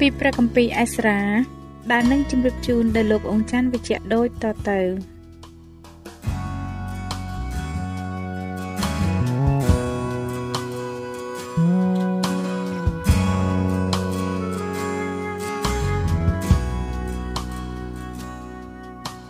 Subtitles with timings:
[0.06, 1.20] ីព្រះគម្ពីរអេស្រា
[1.92, 4.80] ដែលនឹងជម្រាបជូនដល់លោកអង្ចាន់វិជ្ជៈដូចតទៅ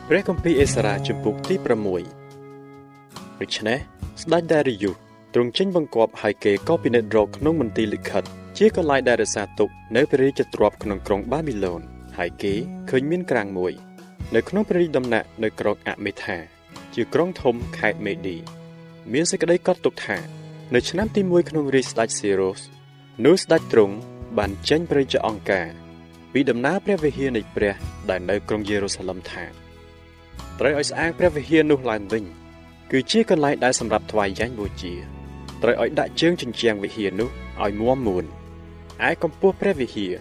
[0.08, 1.54] ព្រះគម្ពីរអេសារ៉ាជំពូកទី
[2.28, 3.78] 6ដូច្នេះ
[4.22, 4.94] ស្ដេចដារីយុស
[5.34, 8.24] ទ្រង់ចេញបង្គាប់ឲ្យគេក៏ពិនិត្យរកក្នុងមន្ទីរលិខិត
[8.60, 11.80] ជាកន្លែងដែលរក្សាទុកនៅព្រះរាជទ្រព្យក្នុងក្រុងបាប៊ីឡូន
[12.18, 12.54] ហើយគេ
[12.90, 13.72] ឃើញមានក្រាំងមួយ
[14.34, 16.36] នៅក្នុងព្រះរាជដំណាក់នៅក្រុងអមេថា
[16.94, 18.36] ជាក្រុងធំខេត្តមេឌី
[19.12, 20.18] មានសេចក្តីកត់ទុកថា
[20.74, 22.60] នៅឆ្នាំទី1ក្នុងរាជស្ដេចសេរ៉ូស
[23.24, 23.94] នោះស្ដេចទ្រង់
[24.38, 25.68] បានចេញព្រះរាជអង្ការ
[26.32, 27.74] ពីដំណើរព្រះវិហារនៃព្រះ
[28.10, 29.44] ដែលនៅក្រុងយេរូសាឡឹមថា
[30.58, 32.24] ត្រូវឲ្យស្អាងព្រះវិហារនោះឡើងវិញ
[32.90, 34.94] គឺជាកន្លែងដែលសម្រាប់ថ្វាយយ៉ាញ់បូជា
[35.62, 37.28] ត្រូវឲ្យដាក់ជើងជញ្ជាំងវិហារនោះ
[37.64, 38.24] ឲ្យមាំមួន
[39.08, 40.14] ឯកម្ពស់ព្រះវិហារ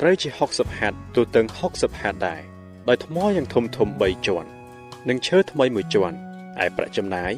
[0.00, 1.40] ត្រូវជា60ហត្ថទូទៅ
[1.70, 2.40] 60ហត្ថដែរ
[2.88, 4.48] ដោយថ្មយ៉ាងធំធំ3ជាន់
[5.08, 6.16] និងឈើថ្មីមួយជាន់
[6.64, 7.32] ឯប្រាក់ចំណាយ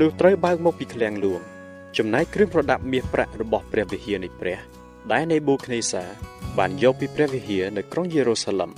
[0.00, 1.40] នោះត្រូវបើកមកពីឃ្លាំងលួង
[1.96, 4.58] ចំណែកគ្រឿងប្រដាប់មាសប្រាក់របស់ព្រះវិហារនៃព្រះ
[5.12, 6.04] ដែលនៃបូខនេសា
[6.58, 8.70] បានយកពីព្រះវិហារនៅក្រុងយេរូសាឡឹម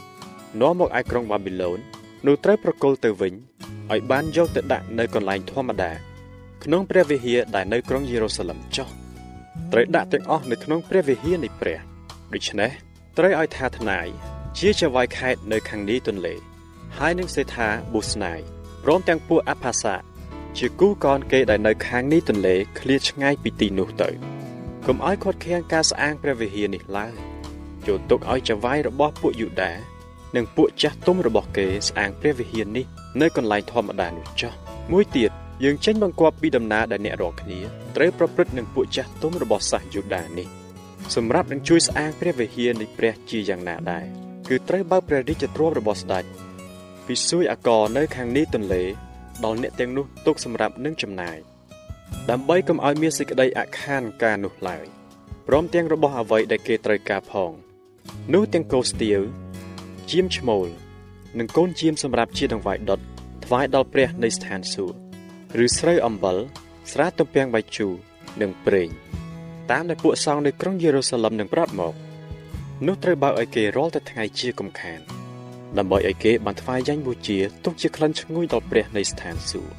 [0.61, 1.78] នាំមកឯក្រុងបាប៊ីឡូន
[2.27, 3.34] នោះត្រូវប្រគល់ទៅវិញ
[3.93, 5.93] ឲ្យបានយកទៅដាក់នៅកន្លែងធម្មតា
[6.65, 8.88] ក្នុងព្រះវិហារដែលនៅក្រុងយេរូសាឡឹមចុះ
[9.72, 11.78] ត្រូវដាក់ទាំងអស់នៅក្នុងព្រះវិហារនៃព្រះ
[12.34, 12.71] ដូច្នេះ
[13.19, 14.06] ត្រូវឲ្យថាថ្នាយ
[14.59, 16.34] ជាចវាយខេតនៅខាងនេះទន្លេ
[16.99, 18.41] ហើយនឹងសេថាប៊ូស្នាយ
[18.84, 19.94] ព្រមទាំងពួកអផាសា
[20.59, 24.10] ជាគូកនគេដែលនៅខាងនេះទន្លេឃ្លាតឆ្ងាយពីទីនោះទៅ
[24.87, 27.15] កុំឲ្យខាត់ខាំងការស្អាងព្រះវិហារនេះឡើយ
[27.87, 29.72] ចូលទុកឲ្យចវាយរបស់ពួកយូដា
[30.37, 32.84] និងពួកចាស់ទុំរបស់គេស្អាងព្រះវិហារនេះ
[33.21, 34.53] នៅកន្លែងធម្មតានោះចុះ
[34.93, 35.31] មួយទៀត
[35.65, 37.61] យើងចេញបង្គាប់ពីដំណើរដែលអ្នករាល់គ្នា
[37.97, 40.49] ត្រូវប្រព្រឹត្តនឹងពួកចាស់ទុំរបស់សាសយូដានេះ
[41.15, 44.05] សម្រាប់នឹងជួយស្អាងព្រះវិហារនៃព្រះជាយ៉ាងណាដែរ
[44.49, 46.25] គឺត្រូវបើកព្រះរាជទ្រព្យរបស់ស្ដេច
[47.06, 48.83] ពីសួយអាករនៅខាងនេះទន្លេ
[49.44, 51.39] ដល់អ្នកទាំងនោះទុកសម្រាប់នឹងចំណាយ
[52.31, 54.84] ដើម្បីកុំឲ្យមានសេចក្តីអខានការនោះឡើយ
[55.47, 57.50] ព្រមទាំងរបស់អ្វីដែលគេត្រូវការផង
[58.34, 59.21] នោះទាំងកោស្ទៀវ
[60.11, 60.67] ជាមឈ្មោល
[61.38, 63.00] និងកូនជាមសម្រាប់ជាដង្វាយដុត
[63.44, 65.06] ថ្វាយដល់ព្រះនៃស្ថានសួគ៌
[65.64, 66.36] ឬស្រូវអំបិល
[66.92, 67.92] ស្រាទំពាំងបាយជូរ
[68.40, 68.88] និងប្រេង
[69.70, 71.94] តាមដែលពួកសង្ឃនៅក្រុងយេរូសាឡឹមនឹងប្រាប់មក
[72.86, 75.00] នោះត្រូវបើកឲ្យគេរាល់តែថ្ងៃជាកំខាន
[75.78, 79.74] ដើម្បីឲ្យគេបានថ្វាយយ៉ាញ់បូជាទុកជាក្លិនឈ្ងុយដល់ព្រះនៃស្ថានសួគ៌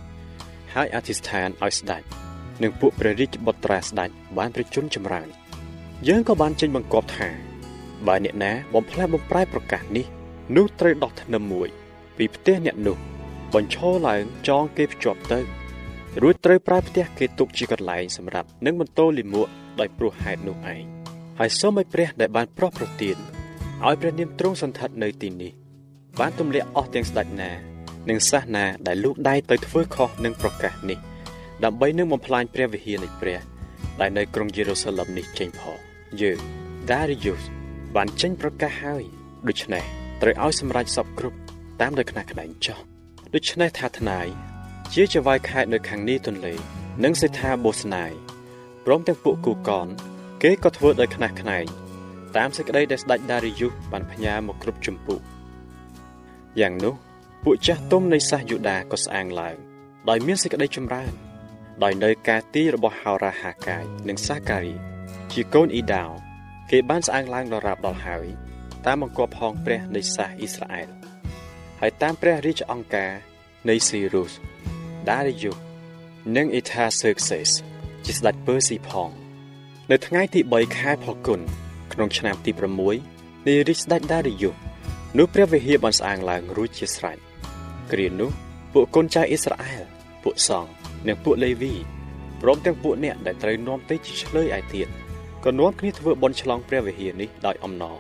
[0.73, 2.03] ហើយអធិស្ឋានឲ្យស្ដេច
[2.63, 5.27] និងពួកព្រះរាជបុត្រាស្ដេចបានប្រជញ្ញចម្រើន
[6.07, 7.29] យើងក៏បានចេញបង្គាប់ថា
[8.07, 10.05] បើអ្នកណាបំផ្លែបំប្រែប្រកាសនេះ
[10.55, 11.67] នោះត្រូវដោះធ្នឹមមួយ
[12.17, 12.97] ពីផ្ទះអ្នកនោះ
[13.53, 15.39] បញ្ឈរឡើងចងគេភ្ជាប់ទៅ
[16.21, 19.47] រួចត្រូវប្រើផ្ទះគេទុកជាកន្លែងសម្រាប់នឹងបន្តលិមួក
[19.79, 20.83] ដោយព្រោះហេតុនោះឯង
[21.39, 23.17] ហើយសូមឲ្យព្រះដែលបានប្រោះប្រទាន
[23.85, 25.51] ឲ្យព្រះនាមទ្រង់សន្ធិដ្ឋនៅទីនេះ
[26.19, 27.51] បានទម្លាក់អស់ទាំងស្ដេចណា
[28.09, 30.99] និងសាសនាដែលលូកដៃទៅធ្វើខុសនឹងប្រកាសនេះ
[31.63, 33.39] ដើម្បីនឹងបំផ្លាញព្រះវិហារនៃព្រះ
[34.01, 35.77] ដែលនៅក្រុងយេរូសាឡឹមនេះចេញផង
[36.21, 36.39] យើង
[36.89, 37.43] Darius
[37.95, 39.03] បានចេញប្រកាសហើយ
[39.47, 39.83] ដូច្នេះ
[40.21, 41.37] ត្រូវឲ្យសម្រេចសពគ្រប់
[41.81, 42.79] តាមដោយខ្នះខ្នែងចោះ
[43.35, 44.27] ដូច្នេះថាថ្នាយ
[44.93, 46.53] ជាចវាយខេតនៅខាងនេះទន្លេ
[47.03, 48.11] និងសេដ្ឋាបូស្នាយ
[48.85, 49.87] ព្រមទាំងពួកគូកន
[50.43, 51.65] គេក៏ធ្វើដោយខ្នះខ្នែង
[52.35, 55.19] តាមសេចក្តីដែលស្ដេចដារីយុសបានផ្ញើមកគ្រប់ចម្ពោះ
[56.59, 56.95] យ៉ាងនោះ
[57.43, 59.55] ពួកចាស់ទុំនៃសាសយូដាក៏ស្អាងឡើង
[60.09, 61.11] ដោយមានសេចក្តីចម្រើន
[61.83, 64.75] ដោយនៅការទីរបស់ហោរាហាកាយនិងសាការី
[65.33, 66.09] ជាកូនអ៊ីដាវ
[66.71, 68.27] គេបានស្អាងឡើងដល់រាប់ដល់ហើយ
[68.85, 70.96] តាមបង្គាប់ផងព្រះនៃសាសអ៊ីស្រាអែល
[71.81, 73.11] ហើយតាមព្រះរាជអង្គការ
[73.69, 74.33] នៃស៊ីរុស
[75.09, 75.53] ដារីយ៉ូ
[76.35, 77.49] និងអ៊ីថាសឺកសេស
[78.05, 79.09] ជាស្ដេចពើស៊ីផង
[79.91, 81.41] នៅថ្ងៃទី3ខែផលគុណ
[81.93, 82.51] ក្នុងឆ្នាំទី
[82.99, 84.51] 6នៃរាជស្ដេចដារីយ៉ូ
[85.17, 87.17] នោះព្រះវិហារបានស្អាងឡើងរួចជាស្រេច
[87.91, 88.31] គ្រានោះ
[88.73, 89.83] ពួកកូនចៅអ៊ីស្រាអែល
[90.23, 90.71] ពួកសង្ឃ
[91.07, 91.73] និងពួកលេវី
[92.41, 94.87] ព្រមទាំងពួកអ្នកដែលត្រូវនាំទៅជាឆ្លើយឯទៀត
[95.45, 97.97] ក៏នាំគ្នាធ្វើបន់ឆ្លងព្រះវិហារនេះដោយអំណរ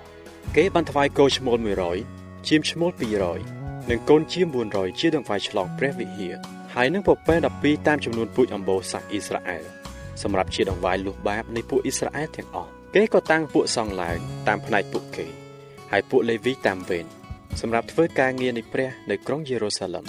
[0.55, 1.57] គេបានថ្វាយគោឈ្មោល
[2.03, 3.56] 100ជាមឈ្មោល200
[3.89, 4.41] និងកូនជា
[4.71, 6.35] 400ជាដង្វាយឆ្លងព្រះវិហារ
[6.75, 9.63] ហើយនឹងពពែ12តាមចំនួនពូជអម្បូរសាសអ៊ីស្រាអែល
[10.23, 14.17] សម្រាប់ជាដង្វាយលុះបាបនៃពួកអ៊ីស្រាអែលទាំងអស់គេក៏តាំងពួកសង្ឃឡើង
[14.47, 15.27] តាមផ្នែកពួកគេ
[15.91, 17.05] ហើយពួកលេវីតាមវេន
[17.61, 20.05] សម្រាប់ធ្វើការងារនៃព្រះនៅក្រុងយេរូសាឡឹម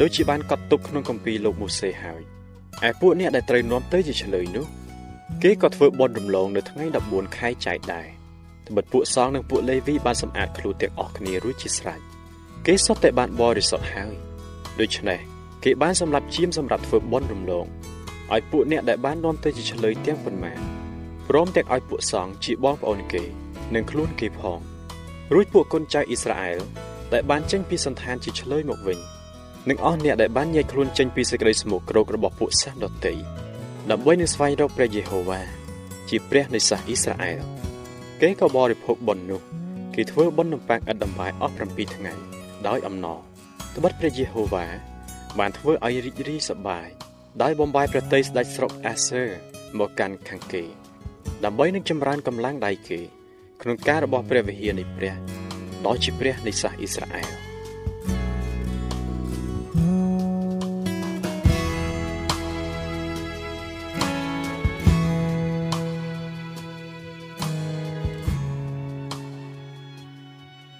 [0.00, 2.22] ដូចជាបានកត់ទុកក្នុងគម្ពីរលោកម៉ូសេហើយ
[2.88, 4.66] ឯពួកអ្នកដែលត្រូវនាំទៅជាឆ្លើយនោះ
[5.42, 8.06] គេក៏ធ្វើបុណ្យរំលងនៅថ្ងៃ14ខែចែកដែរ
[8.68, 12.15] ត្បិតពួកសង្ឃនិងពួកលេវីបានសម្អាតខ្លួនទាំងអស់គ្នារួចជាស្រេច
[12.68, 14.14] គេសុទ្ធតែបានបរិសុទ្ធហើយ
[14.80, 15.18] ដូច្នេះ
[15.64, 17.66] គេបានសម្រាប់ជាមសម្រាប់ធ្វើបុណ្យរំលង
[18.34, 20.58] ឲ្យពួកអ្នកដែលបាននាំទៅជាឆ្លើយទាំងប៉ុន្មាន
[21.28, 23.22] ព្រមទាំងឲ្យពួកសង្ឃជាបងប្អូនគេ
[23.74, 24.58] និងខ្លួនគេផង
[25.34, 26.60] រួចពួកកូនចៅអ៊ីស្រាអែល
[27.12, 28.98] ដែលបានចេញពីសន្តានជាឆ្លើយមកវិញ
[29.68, 33.14] និងអស់អ្នកដែលបានញែកខ្លួនចេញពីសេចក្តីស្មោកគ្រោករបស់ពួកសាសដតី
[33.90, 35.40] ដើម្បីនឹងស្វែងរកព្រះយេហូវ៉ា
[36.08, 37.40] ជាព្រះនៃសាសអ៊ីស្រាអែល
[38.20, 39.40] គេក៏បរិភោគបុណ្យនោះ
[39.94, 42.35] គេធ្វើបុណ្យនំប៉័ងឥតដំបាយអស់7ថ្ងៃ
[42.68, 43.20] ដោយអំណរ
[43.76, 44.66] ត្បិតព្រះយេហូវ៉ា
[45.38, 46.88] បានធ្វើឲ្យរីករាយសប្បាយ
[47.42, 49.22] ដោយបំបាយប្រទេសស្ដេចស្រុកអាសឺ
[49.78, 50.64] មកកាន់ខាងគេ
[51.44, 53.00] ដើម្បីនឹងចម្រើនកម្លាំងដៃគេ
[53.62, 55.14] ក្នុងការរបស់ព្រះវិហារនៃព្រះ
[55.86, 57.45] ដ៏ជាព្រះនៃសាសអ៊ីស្រាអែល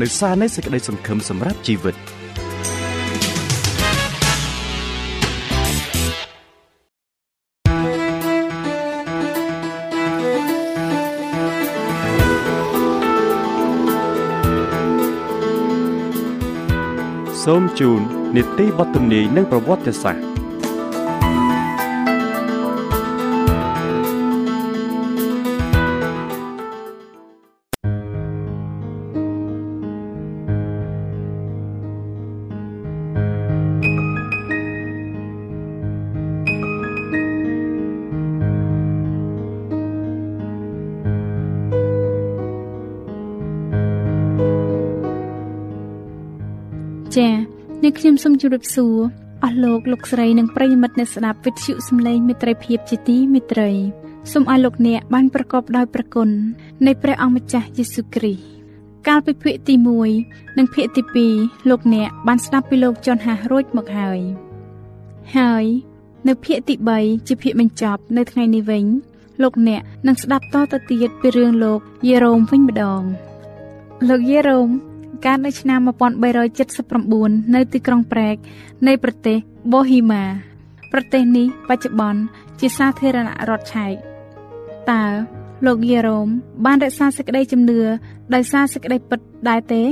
[0.00, 1.96] នៅសារនៃសេចក្តីសង្ឃឹមសម្រាប់ជីវិត។
[17.44, 18.00] សូមជូន
[18.36, 20.29] នីតិបទទំនាយនិងប្រវត្តិសាស្ត្រ
[48.22, 48.98] សូមជម្រាបសួរ
[49.44, 53.70] អស់លោកលោកស្រីនិងប្រិយមិត្តអ្នកស្ដាប់វិទ្យុសំឡេងមិត្តភាពជាទីមេត្រី
[54.32, 56.28] សូមឲ្យលោកអ្នកបានប្រកបដោយព្រះគុណ
[56.86, 58.42] នៃព្រះអង្គម្ចាស់យេស៊ូវគ្រីស្ទ
[59.08, 59.74] កាលពីភាគទី
[60.16, 61.02] 1និងភាគទី
[61.34, 64.20] 2លោកអ្នកបានស្ដាប់ពីលោកចនហាសរួចមកហើយ
[65.36, 65.64] ហើយ
[66.28, 68.84] នៅភាគទី3ជាភាគបញ្ចប់នៅថ្ងៃនេះវិញ
[69.42, 73.02] លោកអ្នកនឹងស្ដាប់តទៅទៀតពីរឿងលោកយេរ៉ូមវិញម្ដង
[74.08, 74.68] លោកយេរ៉ូម
[75.24, 75.80] កើតនៅឆ្នាំ
[76.66, 78.36] 1379នៅទីក្រុងប្រែក
[78.86, 79.36] នៃប្រទេស
[79.72, 80.24] បូហ៊ីម៉ា
[80.92, 82.20] ប្រទេសនេះបច្ចុប្បន្ន
[82.60, 83.92] ជាសាធារណរដ្ឋឆែក
[84.90, 85.04] តើ
[85.66, 86.28] លោកយេរ៉ូម
[86.64, 87.80] បានរក្សាសេចក្តីជំនឿ
[88.34, 89.82] ដោយសារសេចក្តីពិតដែរទេ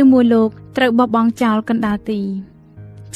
[0.00, 2.20] ឬមួយលោកត្រូវបោះបង់ចោលកណ្ដាលទី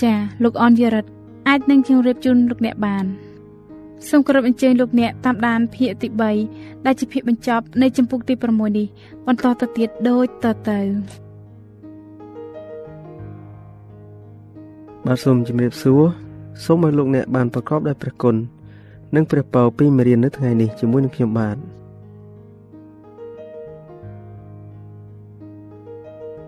[0.02, 1.04] ចាលោកអនយរិត
[1.48, 3.06] អាចនឹងជម្រាបជូនលោកអ្នកបាន
[4.08, 6.08] សូមគោរពអញ្ជើញលោកអ្នកតាមដានភាគទី
[6.46, 8.86] 3ដែលជាភាគបញ្ចប់នៃចម្ពោះទី6នេះ
[9.26, 10.80] បន្តទៅទៀតដូចតទៅ
[15.06, 16.02] បាទសូមជម្រាបសួរ
[16.64, 18.36] សូមឲ្យលោកអ្នកបានប្រកបដោយព្រះគុណ
[19.14, 21.56] និងព្រះពរពីមេរៀននៅថ្ងៃនេះជាមួយនឹងខ្ញុំបាទ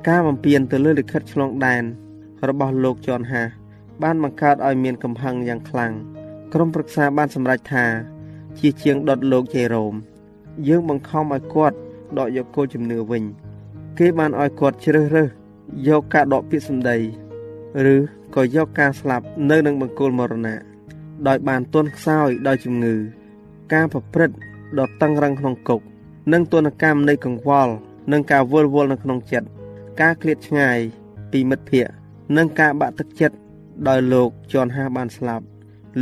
[0.08, 1.82] ការបំពេញទៅលើលិខិតឆ្លងដែន
[2.48, 3.42] របស់លោកចនហា
[4.02, 5.92] បានបង្កើតឲ្យមានកំហឹងយ៉ាងខ្លាំង
[6.52, 7.84] ក្រុមប្រឹក្សាបានសម្រេចថា
[8.58, 9.94] ជាជាងដុតលោកជេរ៉ូម
[10.68, 11.76] យើងបង្ខំឲ្យគាត់
[12.18, 13.22] ដកយកគោលជំនឿវិញ
[13.98, 15.28] គេបានឲ្យគាត់ជ្រើសរើស
[15.88, 16.98] យកការដកពាក្យសម្ដី
[17.94, 17.96] ឬ
[18.34, 20.58] ក៏យកការស្លាប់នៅនឹងបង្គោលមរណៈ
[21.28, 22.94] ដោយបានទន់ខ្សោយដោយជំងឺ
[23.72, 24.36] ការប្រព្រឹត្ត
[24.78, 25.80] ដ៏តឹងរឹងក្នុងគុក
[26.32, 27.72] និងទនកម្មនៃកង្វល់
[28.12, 29.48] និងការវល់វល់នៅក្នុងចិត្ត
[30.00, 30.78] ការឃ្លាតឆ្ងាយ
[31.32, 31.92] ពីមិត្តភ័ក្តិ
[32.36, 33.36] និងការបាក់ទឹកចិត្ត
[33.88, 35.44] ដោយលោកជន់ហាបានស្លាប់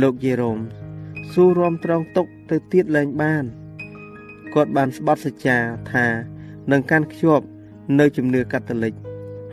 [0.01, 0.59] លោកយេរ៉ូម
[1.31, 3.43] ស៊ូរំត្រង់ទុកទៅទៀតលែងបាន
[4.53, 5.57] គាត់បានស្បត់សច្ចា
[5.91, 6.05] ថា
[6.71, 7.45] នឹងកាន់ខ្ជាប់
[7.99, 8.93] នៅជំនឿកាតូលិក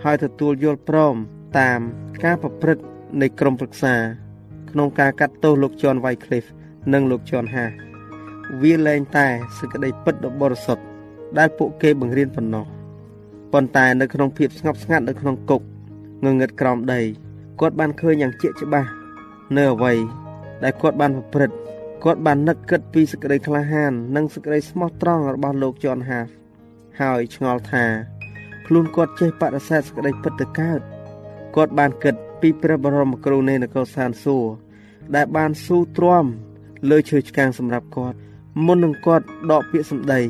[0.02, 1.16] ហើយទទួលយល់ព្រម
[1.58, 1.80] តាម
[2.22, 2.84] ការប្រព្រឹត្ត
[3.22, 3.94] នៃក្រមប្រឹក្សា
[4.70, 6.52] ក្នុងការកាត់ទោសលោកជន់វ៉ៃឃ្លីហ្វ
[6.92, 7.66] និងលោកជន់ហា
[8.62, 9.26] វាលែងតែ
[9.58, 10.84] សេចក្តីពិតដ៏បរិសុទ្ធ
[11.38, 12.66] ដែលពួកគេបង្រៀនប៉ុណ្ណោះ
[13.52, 15.62] ប៉ុន្តែនៅក្នុងភាពស្ងប់ស្ងាត់នៅក្នុងគុក
[16.24, 17.00] ងងឹតក្រោមដី
[17.60, 18.88] គាត់បានឃើញយ៉ាងជាក់ច្បាស់
[19.56, 19.92] នៅអ្វី
[20.62, 21.56] ដែលគាត់បានប្រព្រឹត្ត
[22.04, 26.30] គាត់បាននឹកគិតពីសេចក្តីក្លាហាន និងសេចក្តីស្មោះត្រង់របស់លោកជន់ហាហ្វ
[27.00, 27.84] ហើយឆ្ងល់ថា
[28.66, 30.80] ខ្លួនគាត់ចេះបដិសេធសេចក្តីពិតទៅកើត
[31.56, 34.44] គាត់បានគិតពីព្រះបរមគ្រូនៃនគរសានសួរ
[35.14, 36.26] ដែលបានស៊ូទ្រាំ
[36.90, 38.16] លើឈើឆ្កាងសម្រាប់គាត់
[38.64, 40.20] មុននឹងគាត់ដកពាក្យសម្ដី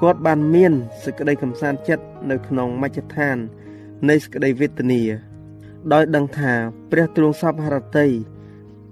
[0.00, 0.72] គាត់បានមាន
[1.04, 3.36] សេចក្តីកំសាន្តចិត្តនៅក្នុងមជ្ឈដ្ឋាន
[4.08, 5.02] នៃសេចក្តីវេទនា
[5.92, 6.52] ដោយដឹងថា
[6.90, 8.08] ព្រះទ្រង់សពហរតី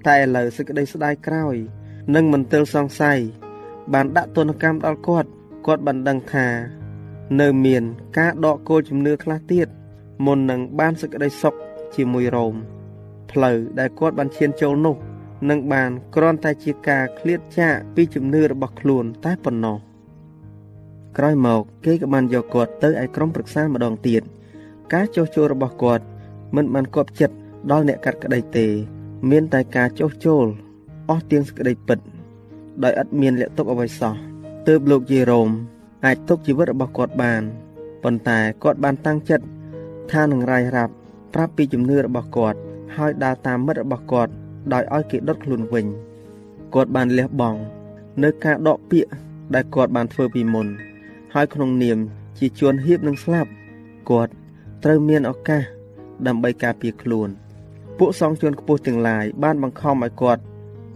[0.07, 1.57] តែឥឡូវសេចក្តីស្ដាយក្រោយ
[2.15, 3.19] និងមន្ទិលសង្ស័យ
[3.93, 5.29] បានដាក់ទណ្ឌកម្មដល់គាត់
[5.67, 6.47] គាត់បានដឹងថា
[7.41, 7.83] នៅមាន
[8.19, 9.69] ការដកគោលជំនឿខ្លះទៀត
[10.27, 11.55] មុននឹងបានសេចក្តីសុខ
[11.97, 12.55] ជាមួយរ៉ូម
[13.31, 14.97] ផ្លូវដែលគាត់បានឈានចូលនោះ
[15.51, 19.77] នឹងបានគ្រាន់តែជាការឃ្លាតចាកពីជំនឿរបស់ខ្លួនតែប៉ុណ្ណោះ
[21.19, 24.23] ក្រោយមកគេក៏បានយកគាត់ទៅឯក្រុមប្រឹក្សាម្ដងទៀត
[24.93, 26.05] ការចុះចូលរបស់គាត់
[26.57, 27.37] មិនបានគប់ចិត្ត
[27.71, 28.67] ដល់អ្នកកាត់ក្តីទេ
[29.31, 30.45] មានតែការចុះចូល
[31.11, 31.99] អស់ទាំងសេចក្តីពិត
[32.83, 34.15] ដោយឥតមានលក្ខទុកអ្វីសោះ
[34.67, 35.49] ទើបលោកយេរ៉ូម
[36.05, 37.43] អាចទុកជីវិតរបស់គាត់បាន
[38.03, 39.45] ប៉ុន្តែគាត់បានតាំងចិត្ត
[40.13, 40.95] ថានឹងរាយរាប់
[41.35, 42.59] ប្រាប់ពីជំនឿរបស់គាត់
[42.97, 44.33] ហើយដើរតាមមិត្តរបស់គាត់
[44.73, 45.87] ដោយឲ្យគេដុតខ្លួនវិញ
[46.75, 47.59] គាត់បានលះបង់
[48.23, 49.11] នៅការដកពាក្យ
[49.55, 50.67] ដែលគាត់បានធ្វើពីមុន
[51.35, 51.99] ហើយក្នុងនាម
[52.39, 53.51] ជាជួនហៀបនឹងស្លាប់
[54.11, 54.33] គាត់
[54.85, 55.63] ត្រូវមានឱកាស
[56.27, 57.29] ដើម្បីការពារខ្លួន
[57.99, 60.43] ពួកសង្ឃជួនខ្ពស់ទាំងឡាយបានបង្ខំឲ្យគាត់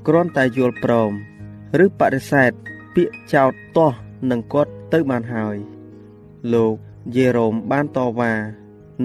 [0.07, 1.11] គ្រាន់តែយល់ព្រម
[1.85, 2.51] ឬបដិសេធ
[2.95, 3.97] ពាក្យចោទទាស់
[4.31, 5.57] នឹងគាត់ទៅបានហើយ
[6.55, 6.75] លោក
[7.15, 8.33] យេរ៉ូមបានតវ៉ា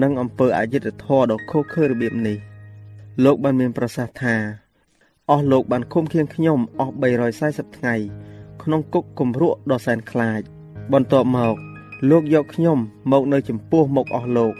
[0.02, 2.38] នឹងអំពើអយុត្តិធម៌ដ៏ខុសខើរបៀបនេះ
[3.24, 4.34] លោកបានមានប្រសាសន៍ថា
[5.30, 6.92] អស់លោកបានឃុំឃាំងខ្ញុំអស់
[7.34, 7.94] 340ថ្ងៃ
[8.62, 10.40] ក្នុងគុកគំរក់ដ៏សែនខ្លាច
[10.92, 11.56] បន្ទាប់មក
[12.10, 12.78] លោកយកខ្ញុំ
[13.12, 14.52] មកនៅចំពោះមុខអស់លោក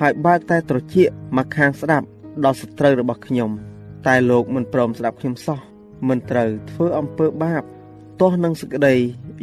[0.00, 2.06] ហើយបើកតែត្រចៀកមកខាងស្ដាប់
[2.44, 3.50] ដល់សត្រូវរបស់ខ្ញុំ
[4.06, 5.60] តែលោកមិនព្រមស្ដាប់ខ្ញុំសោះ
[6.08, 7.62] មិនត្រូវធ្វើអំពើបាប
[8.20, 8.94] ទាស់នឹងសេចក្តី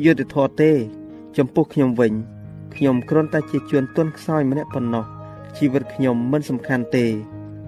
[0.06, 0.72] យុត្តិធម៌ទេ
[1.38, 2.14] ចំពោះខ្ញុំវិញ
[2.76, 5.06] ខ្ញុំគ្រាន់តែជាជួនទន់ខ្សោយម្នាក់ប៉ុណ្ណោះ
[5.58, 7.06] ជីវិតខ្ញុំមិនសំខាន់ទេ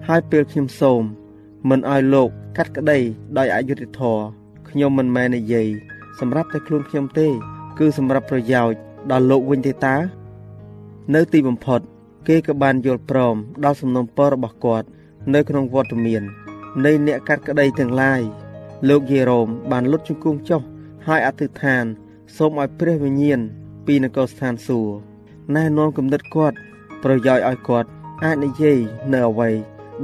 [0.06, 1.02] ហើយពេលខ្ញុំសូម
[1.68, 2.98] មិនឲ្យលោក កាត់ក្តី
[3.38, 4.22] ដោយអយុត្តិធម៌
[4.68, 5.68] ខ្ញុំមិនមែននិយាយ
[6.20, 7.28] សម្រាប់តែខ្លួនខ្ញុំទេ
[7.78, 8.76] គឺសម្រាប់ប្រយោជន៍
[9.10, 9.96] ដល់លោកវិញទេតើ
[11.14, 11.80] នៅទីបំផុត
[12.28, 14.86] គេក៏បានយល់ព្រមដល់សំណុំពររបស់គាត់
[15.34, 16.22] នៅក្នុងវត្តមាន
[16.84, 18.22] នៃអ្នកកាត់ក្តីទាំងឡាយ
[18.88, 20.62] លោកយេរ៉ូមបានលុតជង្គង់ចុះ
[21.06, 21.84] ហើយអធិដ្ឋាន
[22.36, 23.40] សូមឲ្យព្រះវិញ្ញាណ
[23.86, 26.56] ពីនគរស្ថានសួគ៌ណែនាំគំនិតគាត់
[27.04, 27.88] ប្រយោជន៍ឲ្យគាត់
[28.24, 28.78] អាចនិយាយ
[29.12, 29.50] នៅអ្វី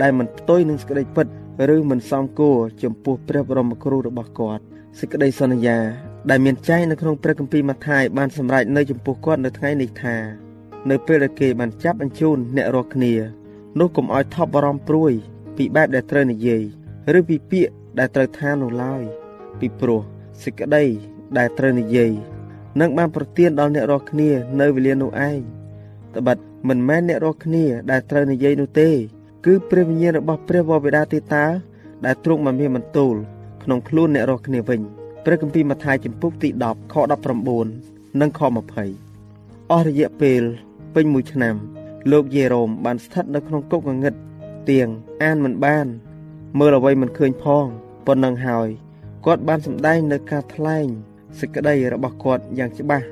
[0.00, 1.26] ដែលមិនផ្ទុយនឹងសេចក្តីពិត
[1.74, 4.62] ឬមិនសមគួរចំពោះព្រះបរមគ្រូរបស់គាត់
[4.98, 5.78] សេចក្តីសន្យា
[6.30, 10.16] ដែលមានចែងនៅក្នុងព្រះគម្ពីរម៉ាថាយបានសម្រេចនៅចំពោះគាត់នៅថ្ងៃនេះថា
[10.90, 13.14] នៅពេលដែលគេបានចាប់បញ្ជូនអ្នករាល់គ្នា
[13.78, 15.12] នោះកុំឲ្យថប់បារម្ភព្រួយ
[15.56, 16.62] ពីបែបដែលត្រូវនិយាយ
[17.18, 19.02] ឬពីពាក្យដែលត្រូវថានោះឡើយ
[19.60, 20.00] ពីព្រោះ
[20.42, 20.84] សេចក្តី
[21.38, 22.12] ដែលត្រូវនិយាយ
[22.80, 24.30] នឹងបានប្រទានដល់អ្នករាល់គ្នា
[24.60, 25.40] នៅវេលានោះឯង
[26.16, 26.38] ត្បិត
[26.68, 28.90] មិនមែនអ្នករាល់គ្នាដែលត្រូវនិយាយនោះទេ
[29.46, 31.44] គឺព្រះវិញ្ញាណរបស់ព្រះវរបិតាទេតា
[32.04, 33.14] ដែលទ្រង់បានមានបន្ទូល
[33.62, 34.80] ក្នុងខ្លួនអ្នករាល់គ្នាវិញ
[35.24, 36.94] ព្រះគម្ពីរម៉ាថាយចំពុកទី10ខ
[37.56, 38.40] 19និងខ
[39.06, 40.42] 20អស់រយៈពេល
[40.94, 41.54] ពេញមួយឆ្នាំ
[42.10, 44.14] លោកយេរ៉ូមបានស្ថិតនៅក្នុងគុកងងឹត
[44.70, 44.88] ទៀង
[45.22, 45.86] អានមិនបាន
[46.58, 47.66] មើលអ្វីមិនឃើញផង
[48.06, 48.68] ប៉ុណ្ណឹងហើយ
[49.26, 50.86] គាត់បានសម្ដែងនៅការថ្លែង
[51.38, 53.06] សេចក្តីរបស់គាត់យ៉ាងច្បាស់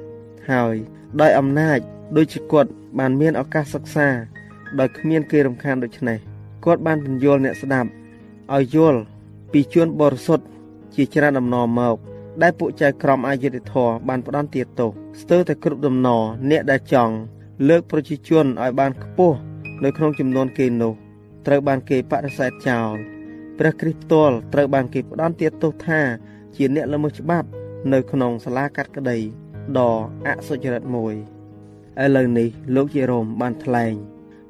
[0.50, 0.74] ហើយ
[1.20, 1.78] ដោយអំណាច
[2.16, 4.08] ដូចជាគាត់បានមានឱកាសសិក្សា
[4.78, 6.18] ដោយគ្មានគេរំខានដូច្នេះ
[6.64, 7.88] គាត់បានពន្យល់អ្នកស្ដាប់
[8.54, 9.00] ឲ្យយល់
[9.52, 10.44] ពីជួនបរិសុទ្ធ
[10.94, 11.96] ជាច្រើនដំណរមក
[12.42, 17.14] ដែលពួកចៅក្រមអយុធធរបានផ្ដន់ទាទោសស្ទើរតែគ្រប់ដំណរអ្នកដែលចង់
[17.68, 19.36] លើកប្រជាជនឲ្យបានខ្ពស់
[19.84, 20.92] នៅក្នុងចំនួនគេនោះ
[21.46, 22.94] ត្រូវបានគេបដិសេធចោល
[23.58, 26.00] ព្រះគ្រីស្ទផ្ទាល់ត្រូវបានគេផ្ដន់ទាទោសថា
[26.56, 27.48] ជាអ្នកល្មើសច្បាប់
[27.92, 29.18] នៅក្នុងសាលាកាត់ក្តី
[29.78, 29.92] ដ៏
[30.26, 31.14] អសុចរិតមួយ
[32.04, 33.94] ឥឡូវនេះលោកយេរ៉ូមបានថ្លែង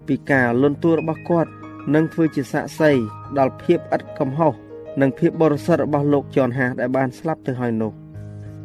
[0.06, 1.50] ពីការលន់តួរបស់គាត់
[1.94, 2.90] និងធ្វើជាសាក្សី
[3.38, 4.54] ដល់ភាពឥតកំហុស
[5.00, 7.92] និងភាពបរិសុទ្ធរបស់លោកចនហាដែលបានស្លាប់ទៅហើយនោះ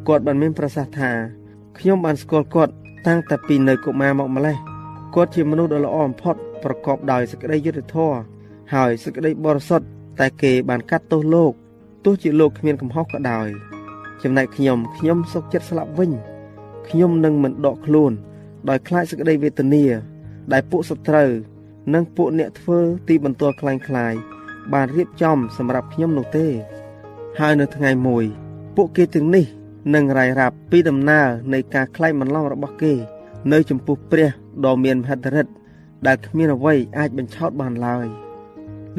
[0.08, 1.10] គាត់បានមានប្រសាសន៍ថា
[1.78, 2.72] ខ្ញុំបានស្គាល់គាត់
[3.06, 4.56] តាំងតែពីនៅកុមារមកម្លេះ
[5.14, 8.16] គាត់ជាមនុស្សដ៏ល្អបំផុតប្រកបដោយសេចក្តីយុត្តិធម៌
[8.74, 9.86] ហើយសេចក្តីបរិសុទ្ធ
[10.20, 11.52] តែគេបានកាត់ទោសលោក
[12.04, 13.48] ទោះជាលោកគ្មានកំហុសក៏ដោយ
[14.22, 16.12] ចំណែកខ្ញុំខ្ញុំសុខចិត្តស្លាប់វិញ
[16.88, 18.12] ខ្ញុំនឹងមិនដកខ្លួន
[18.68, 19.84] ដោយខ្លាចសេចក្តីវេទនា
[20.52, 21.30] ដែលពួកសត្រូវ
[21.94, 22.78] និងពួកអ្នកធ្វើ
[23.08, 24.14] ទីបន្ទាល់ខ្លាំងខ្លាយ
[24.72, 26.46] បានរៀបចំសម្រាប់ខ្ញុំនោះទេ
[27.38, 28.24] ហើយនៅថ្ងៃមួយ
[28.76, 29.46] ពួកគេទាំងនេះ
[29.94, 32.92] នឹងរាយរាប់ពីដំណើរនៃការខ្លែងបន្លំរបស់គេ
[33.52, 34.28] នៅចំពោះព្រះ
[34.64, 35.52] ដ៏មានមហិទ្ធិឫទ្ធិ
[36.06, 38.06] ដែលគ្មានអ្វីអាចបញ្ឆោតបានឡើយ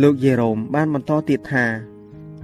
[0.02, 1.66] លោកយេរ៉ូមបានបន្តទៀតថា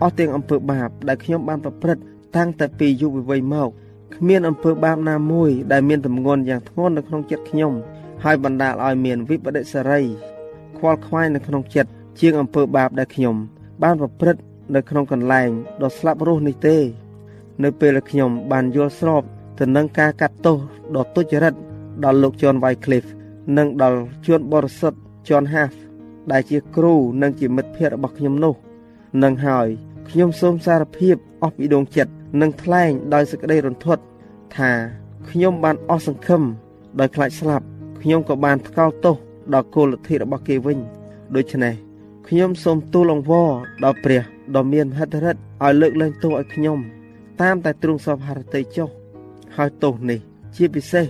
[0.01, 2.01] អស់ទាំងអំពើបាបដែលខ្ញុំបានប្រព្រឹត្ត
[2.35, 3.69] តាំងតែពីយុវវ័យមក
[4.15, 7.73] គ្មានអំពើបាបណាមួយ ដែលមានទម្ងន់យ៉ាងធ្ងន់នៅក្នុងចិត្តខ្ញុំ
[8.23, 10.01] ហើយបណ្ដាលឲ្យមានវិបដិសារី
[10.77, 11.89] ខ្វល់ខ្វាយនៅក្នុងចិត្ត
[12.19, 13.35] ជាងអំពើបាបដែលខ្ញុំ
[13.83, 14.41] បានប្រព្រឹត្ត
[14.75, 15.49] នៅក្នុងកន្លែង
[15.81, 16.77] ដ៏ស្លាប់រស់នេះទេ
[17.63, 19.23] នៅពេលខ្ញុំបានយល់ស្រប
[19.59, 20.57] ទៅនឹងការកាត់ទោស
[20.95, 21.53] ដ៏ទុច្ចរិត
[22.03, 23.11] ដល់លោក John Wycliffe
[23.57, 25.73] និងដល់ជួនបរិសុទ្ធ John Huff
[26.31, 28.53] ដែលជាគ្រូនិងជាមិត្តភ័ក្តិរបស់ខ្ញុំនោះ
[29.23, 29.67] នឹងហើយ
[30.09, 34.01] ខ្ញុំសូមសារភាពអស់ពីដងចិត្ត និងថ្លែងដោយសេចក្តីរន្ធត់
[34.57, 34.71] ថា
[35.29, 36.41] ខ្ញុំបានអស់សង្ឃឹម
[36.99, 37.65] ដោយខ្លាចស្លាប់
[38.01, 39.15] ខ្ញុំក៏បានថ្កោលទោស
[39.53, 40.79] ដល់គោលលទ្ធិរបស់គេវិញ
[41.35, 41.73] ដូច្នេះ
[42.27, 43.49] ខ្ញុំសូមទូលអង្វរ
[43.83, 44.21] ដល់ព្រះ
[44.55, 46.79] ដ៏មានមហិទ្ធិឫទ្ធិឲ្យលើកលែងទោសឲ្យខ្ញុំ
[47.41, 48.89] តាមតែទ្រង់សពហរតីចុះ
[49.55, 50.19] ហើយទោសនេះ
[50.55, 51.05] ជាពិសេស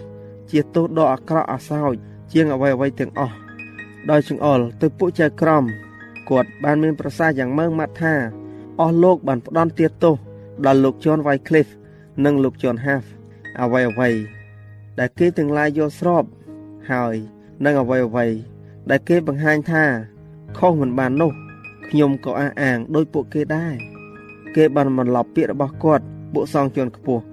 [0.51, 1.95] ជាទោសដ៏អាក្រក់អាសោច
[2.31, 3.35] ជាងអ្វីអ្វីទាំងអស់
[4.09, 5.63] ដោយចង្អុលទៅពួកចៅក្រម
[6.29, 8.13] គាត់បានមានប្រសាសន៍យ៉ាងម៉ឺងម៉ាត់ថា
[8.79, 10.15] អស់លោកបានផ្ដន់ទាទោស
[10.65, 11.73] ដល់លោក John Wycliffe
[12.25, 13.05] និងលោក John Huff
[13.61, 14.09] អ្វីអ្វី
[14.99, 16.25] ដែលគេទាំងឡាយយល់ស្រប
[16.91, 17.15] ហើយ
[17.65, 18.25] នឹងអ្វីអ្វី
[18.89, 19.83] ដែលគេបង្ហាញថា
[20.57, 21.31] ខុសមិនបាននោះ
[21.87, 23.73] ខ្ញុំក៏អះអាងដោយពួកគេដែរ
[24.55, 27.23] គេបានបន្លប់ពាក្យរបស់គាត់ពួកសងជនខ្ពស់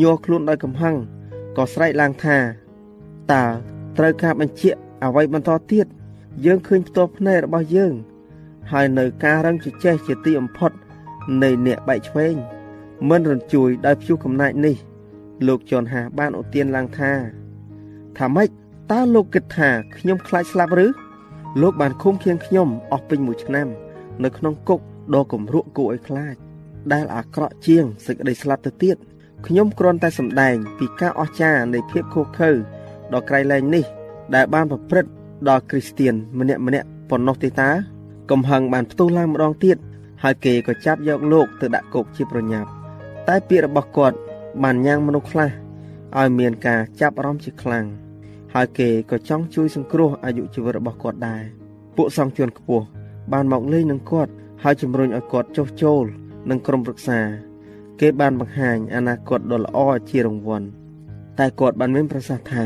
[0.00, 0.94] ញ័រខ្លួនដោយកំហឹង
[1.56, 2.36] ក៏ស្រែកឡើងថា
[3.32, 3.44] តើ
[3.96, 5.86] ត្រូវការបញ្ជាក់អ្វីបន្តទៀត
[6.44, 7.92] យើងឃើញផ្ទាល់ភ្នែករបស់យើង
[8.72, 10.72] ហើយនៅការរឹងជជែកជាទីបំផុត
[11.42, 12.36] នៃអ្នកបែកឆ្វេង
[13.08, 14.76] មិនរំជួយដោយព្យុះកំណាចនេះ
[15.46, 17.12] លោកចនហាបានឧទានឡើងថា
[18.18, 18.48] ថាម៉េច
[18.92, 20.86] តើលោកគិតថាខ្ញុំខ្លាចស្លាប់ឬ
[21.62, 23.68] លោកបានឃុំឃាំងខ្ញុំអស់ពេញមួយឆ្នាំ
[24.24, 24.80] នៅក្នុងគុក
[25.14, 26.36] ដ៏គំរក់គួរឲ្យខ្លាច
[26.92, 28.96] ដែលអាក្រក់ជាងសេចក្តីស្លាប់ទៅទៀត
[29.46, 32.50] ខ្ញុំគ្រាន់តែសម្ដែង ពីការអស្ចារ្យនៃភាពខុសខើ
[33.14, 33.84] ដ៏ក្រៃលែងនេះ
[34.34, 35.10] ដែលបានប្រព្រឹត្ត
[35.48, 37.70] ដល់គ្រីស្ទៀនម្នាក់ម្នាក់ប៉ុណ្ណោះទេតា
[38.30, 39.76] កំហឹងបានផ្ទុះឡើងម្ដងទៀត
[40.22, 42.77] ហើយគេក៏ចាប់យកលោកទៅដាក់គុកជាប្រញាប់
[43.28, 44.16] តែពាក្យរបស់គាត់
[44.62, 45.50] បានញ៉ាំងមនុស្សខ្លះ
[46.18, 47.84] ឲ្យមានការចាប់អារម្មណ៍ជាខ្លាំង
[48.54, 51.42] ហើយគេក៏ចង់ជួយសង្គ្រោះអាយុជីវិតរបស់គាត់ដែរ
[51.96, 52.84] ពួកសង្ឃជនខ្ពស់
[53.32, 54.30] បានមកលេងនឹងគាត់
[54.62, 56.04] ហើយជំរុញឲ្យគាត់ចុះចូល
[56.50, 57.20] នឹងក្រុមប្រឹក្សា
[58.00, 59.78] គេបានបង្ហាញអនាគតដ៏ល្អ
[60.10, 60.66] ជារង្វាន់
[61.38, 62.64] តែគាត់បានមានប្រសាសន៍ថា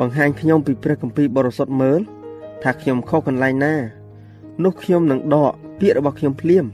[0.00, 2.00] បង្ហាញខ្ញុំពីព្រះគម្ពីរបរិសុទ្ធមើល
[2.62, 3.74] ថាខ្ញុំខុសកន្លែងណា
[4.64, 6.64] នោះខ្ញុំនឹងដកពាក្យរបស់ខ្ញុំភ្លាម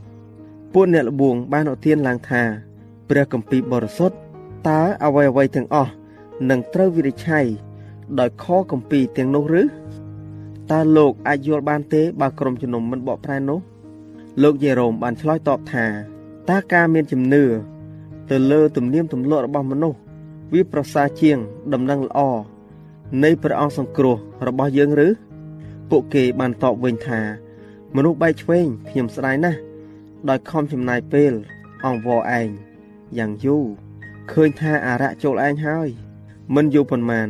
[0.73, 2.68] ពួកអ្នកលបួងបានឧទានឡើងថា
[3.09, 4.17] ព្រះគម្ពីរបរិសុទ្ធ
[4.69, 5.93] តើអ្វីអ្វីទាំងអស់
[6.51, 7.47] នឹងត្រូវវិនិច្ឆ័យ
[8.19, 9.63] ដោយខគម្ពីរទាំងនោះឬ
[10.71, 13.59] តើលោកអាចយល់បានទេបើក្រុមជំនុំមិនបកប្រែនោះ
[14.43, 15.87] លោកយេរ៉ូមបានឆ្លើយតបថា
[16.51, 17.45] តើការមានជំនឿ
[18.31, 19.99] ទៅលើទំនៀមទម្លាប់របស់មនុស្ស
[20.53, 21.39] វាប្រសើរជាង
[21.73, 22.21] ដំណឹងល្អ
[23.25, 24.17] នៃព្រះអង្គសង្គ្រោះ
[24.47, 25.09] របស់យើងឬ
[25.91, 27.21] ពួកគេបានតបវិញថា
[27.97, 29.59] មនុស្សបែកឆ្វេងខ្ញុំស្ដាយណាស់
[30.29, 31.33] ដោយខំចំណាយពេល
[31.85, 32.68] អង្វរឯង
[33.19, 33.65] យ៉ាងយូរ
[34.31, 35.89] ឃើញថាអារៈចូលឯងហើយ
[36.55, 37.29] មិនយូរប៉ុន្មាន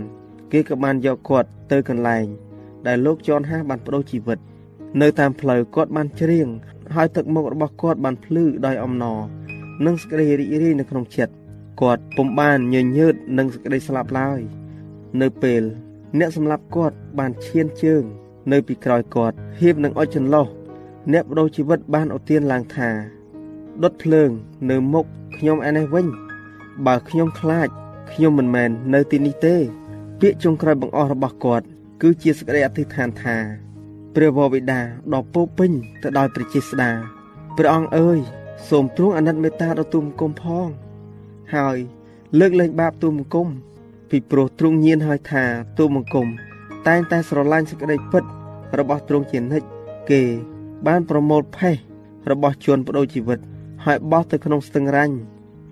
[0.53, 2.27] គេក៏បានយកគាត់ទៅកន្លែង
[2.87, 4.39] ដែលលោកចនហាបានបដូរជីវិត
[5.01, 6.49] នៅតាមផ្លូវគាត់បានច្រៀង
[6.95, 9.19] ហើយទឹកមុខរបស់គាត់បានភ្លឺដោយអំណរ
[9.87, 11.33] និងសេចក្តីរីករាយនៅក្នុងចិត្ត
[11.81, 14.41] គាត់ពុំបានញញើតនឹងសេចក្តីស្លាប់ឡើយ
[15.21, 15.63] នៅពេល
[16.19, 18.03] អ្នកសម្លាប់គាត់បានឈានជើង
[18.53, 20.47] នៅពីក្រោយគាត់ហៀបនឹងអុចចន្លោះ
[21.13, 22.91] អ្នកបដូរជីវិតបានឧទានឡើងថា
[23.83, 24.31] ដុតភ្លើង
[24.71, 25.07] នៅមុខ
[25.39, 26.07] ខ្ញុំឯនេះវិញ
[26.87, 27.69] បើខ្ញុំខ្លាច
[28.13, 29.57] ខ្ញុំមិនមែននៅទីនេះទេ
[30.21, 31.65] ពាក្យចុងក្រោយបង្អស់របស់គាត់
[32.03, 33.37] គឺជាសេចក្តីអធិដ្ឋានថា
[34.15, 34.81] ព្រះវរបិតា
[35.15, 35.73] ដ៏ពោពេញ
[36.03, 36.91] ទៅដោយព្រះចេស្តា
[37.57, 38.19] ព្រះអង្គអើយ
[38.69, 40.69] សូមទ្រង់អាណិតមេត្តាដល់ទូមង្គមផង
[41.55, 41.79] ហើយ
[42.39, 43.49] លើកលែងបាបទូមង្គម
[44.11, 45.45] ពីព្រោះទ្រង់ញៀនហើយថា
[45.79, 46.29] ទូមង្គម
[46.89, 48.25] តែងតែស្រឡាញ់សេចក្តីពិត
[48.79, 49.67] របស់ទ្រង់ជានិច្ច
[50.11, 50.23] គេ
[50.87, 51.75] បានប្រមូលផេះ
[52.31, 53.41] របស់ជនបដូរជីវិត
[53.91, 55.17] ហើយបោះទៅក្នុងស្ទឹងរ៉ាញ់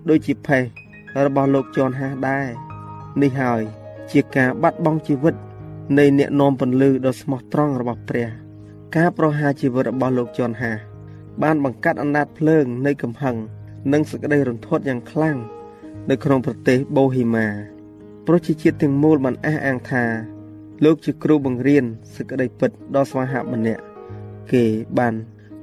[0.09, 0.63] ដូចជាផេះ
[1.25, 2.47] របស់លោកជន់ហាសដែរ
[3.21, 3.61] នេះហើយ
[4.11, 5.35] ជាការបាត់បង់ជីវិត
[5.97, 8.27] នៃអ្នកនាំពន្លឺដ៏ស្មោះត្រង់របស់ព្រះ
[8.95, 10.71] ការប្រហារជីវិតរបស់លោកជន់ហា
[11.43, 13.35] បានបង្កាត់អំណាចភ្លើងនៃកំហឹង
[13.93, 15.37] និងសេចក្តីរន្ធត់យ៉ាងខ្លាំង
[16.09, 17.47] នៅក្នុងប្រទេសបូហីម៉ា
[18.27, 20.03] ប្រជាជាតិទាំងមូលបានអះអាងថា
[20.83, 23.83] លោកជាគ្រូបង្រៀនសេចក្តីពិតដ៏ស្វាហាប់ម្នាក់
[24.51, 24.65] គេ
[24.97, 25.13] បាន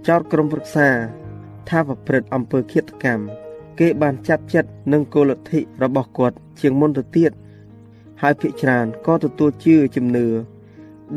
[0.07, 0.89] ចោទក្រុមប្រឹក្សា
[1.71, 3.25] ថាប្រព្រឹត្តអំពើឃាតកម្ម
[3.81, 7.33] គេបានចាប់ចិត្តនឹងគោលលទ្ធិរបស់គាត់ជាងមុនទៅទៀត
[8.23, 10.27] ហើយភិកច្រើនក៏ទទួលជឿជំនឿ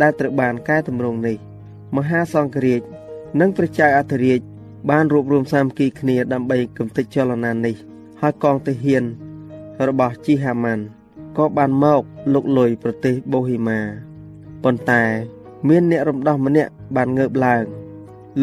[0.01, 1.37] ដែលត្រូវបានកែតម្រង់នេះ
[1.95, 2.81] មហាសង្ឃរាជ
[3.39, 4.39] និងព្រះចៅអធិរាជ
[4.89, 7.75] បានរួបរวมសាមគ្គីគ្នាដើម្បីកំទេចចលនានេះ
[8.21, 9.03] ហើយកងទាហាន
[9.87, 10.83] របស់ជីហាម៉ាន់
[11.37, 12.01] ក៏បានមក
[12.33, 13.79] លុកលុយប្រទេសបូហីម៉ា
[14.63, 15.03] ប៉ុន្តែ
[15.67, 17.63] មានអ្នករំដោះម្នាក់បានងើបឡើង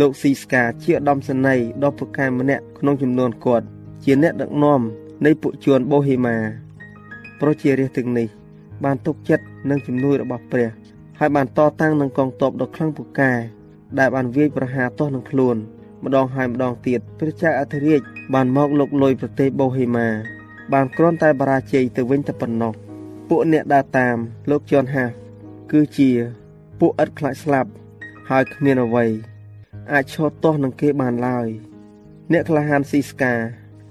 [0.01, 3.67] លោកស៊ីស្កាជាឧត្តមសេនីយ៍ដ៏ពូកែម្នាក់ក្នុងចំនួនគាត់
[4.05, 4.81] ជាអ្នកដឹកនាំ
[5.25, 6.37] នៃពួកជួនបូហីម៉ា
[7.41, 8.29] ប្រជារាស្ត្រទាំងនេះ
[8.85, 10.69] បានទុកចិត្តនឹងជំនួយរបស់ព្រះ
[11.19, 13.33] ហើយបានតតាំងនឹងកងទ័ពដ៏ខ្លាំងពូកែ
[13.99, 15.57] ដែលបានវាយប្រហារទាស់នឹងខ្លួន
[16.05, 18.01] ម្ដងហើយម្ដងទៀតព្រះចៅអធិរាជ
[18.35, 20.09] បានមកលុកលុយប្រទេសបូហេម៉ា
[20.73, 22.73] បានគ្រាន់តែបរាជ័យទៅវិញតែប៉ុណ្ណោះ
[23.29, 24.17] ពួកអ្នកដើរតាម
[24.51, 25.05] លោកជន់ហា
[25.73, 26.11] គឺជា
[26.81, 27.71] ពួកឥតខ្លាចស្លាប់
[28.31, 29.34] ហើយគ្មានអ្វី
[29.93, 31.49] អាចឈរទាស់នឹងគេបានឡើយ
[32.33, 33.35] អ្នកក្លាហានស៊ីស្កា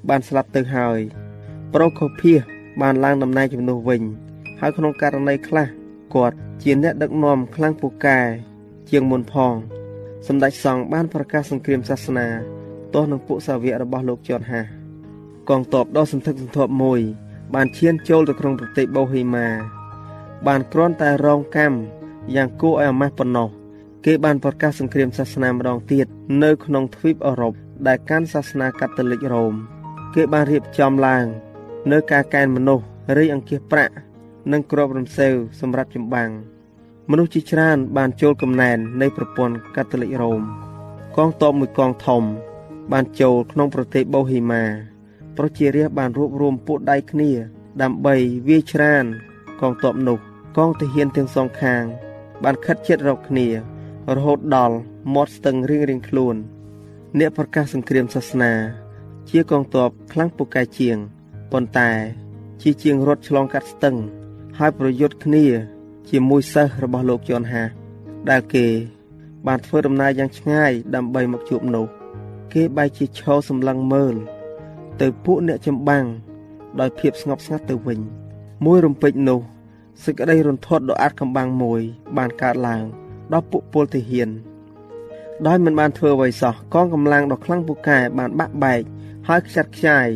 [0.09, 0.99] បានស្លាប់ទៅហើយ
[1.73, 2.41] ប្រូខូភៀស
[2.81, 4.01] បានឡើងតំណែងជំនួសវិញ
[4.59, 5.67] ហើយក្នុងករណីខ្លះ
[6.15, 8.19] គាត់ជាអ្នកដឹកនាំខ្លាំងពូកែ
[8.89, 9.53] ជាងមុនផង
[10.27, 12.27] សម្ដេចសង្ឃបានប្រកាសសង្គ្រាមសាសនា
[12.93, 14.61] ទាស់នឹងពួកសាវករបស់លោកជន់ហា
[15.49, 17.01] កងទ័ពដ៏សន្ធឹកសន្ធាប់មួយ
[17.53, 19.47] បានឈានចូលទៅក្នុងប្រទេសបូហីម៉ា
[20.47, 21.77] បានគ្រាន់តែរងកម្ម
[22.35, 23.49] យ៉ាងគួរឲ្យអាម៉ាស់ប៉ុណ្ណោះ
[24.07, 26.07] គេបានប្រកាសសង្គ្រាមសាសនាម្ដងទៀត
[26.43, 27.53] នៅក្នុងទ្វីបអឺរ៉ុប
[27.87, 29.53] ដែលកាន់សាសនាកាតូលិករ៉ូម
[30.15, 31.25] គេបានរៀបចំឡើង
[31.91, 32.85] នៅការកេណ្ឌមនុស្ស
[33.17, 33.93] រីអង្គាសប្រាក់
[34.51, 36.29] និងគ្រាប់រំសេវសម្រាប់ចម្បាំង
[37.09, 40.41] មនុស្សជាច្រើនបានចូលកំណែននៃប្រព័ន្ធកាតូលិករ៉ូម
[41.17, 42.23] កងទ័ពមួយកងធំ
[42.91, 44.63] បានចូលក្នុងប្រទេសបូហីម៉ា
[45.37, 47.31] ប្រជារាស្ត្របានរួបរวมពួកដៃគ្នា
[47.81, 48.15] ដើម្បី
[48.47, 49.05] វាយច្រាន
[49.61, 50.17] កងទ័ពនោះ
[50.57, 51.83] កងទាហានទាំងសងខាង
[52.43, 53.72] បានខិតជិតរកគ្នា
[54.15, 54.75] រហូតដល់
[55.13, 56.35] មាត់ស្ទឹងរៀងរៀងខ្លួន
[57.19, 58.53] អ្នកប្រកាសសង្គ្រាមសាសនា
[59.29, 60.97] ជាកងទ័ពខ្លាំងពូកែជាង
[61.51, 61.89] ប៉ុន្តែ
[62.61, 63.95] ជាជាងរត់ឆ្លងកាត់ស្ទឹង
[64.57, 65.45] ហើយប្រយុទ្ធគ្នា
[66.09, 67.63] ជាមួយសិស្សរបស់លោកជន់ហា
[68.29, 68.65] ដែលគេ
[69.47, 71.85] បានធ្វើដំណើរយ៉ាងឆ្ងាយដើម្បីមកជួបនោះ
[72.53, 74.15] គេបែរជាឈរសម្លឹងមើល
[75.01, 76.05] ទៅពួកអ្នកចម្បាំង
[76.79, 77.99] ដោយភាពស្ងប់ស្ងាត់ទៅវិញ
[78.65, 79.39] មួយរំពេចនោះ
[80.03, 81.81] សេចក្តីរន្ធត់ដ៏អាតកំបាំងមួយ
[82.17, 82.83] បានកើតឡើង
[83.33, 84.29] ដល់ពួកពលទាហាន
[85.47, 88.81] ដោយមិនបានធ្វើអ្វីសោះកងកម្លាំងដ៏ខ្លាំងពូកែបានបាក់បែក
[89.27, 90.07] ហើយខ្ចាត់ខ្ចាយ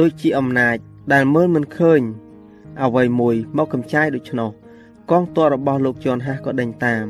[0.00, 0.76] ដូចជាអំណាច
[1.12, 2.00] ដែលមើលមិនឃើញ
[2.82, 4.50] អ្វីមួយមកកំចាយដូច្នោះ
[5.10, 7.04] កងទ័ពរបស់លោកជន់ហាសក៏ដេញតាម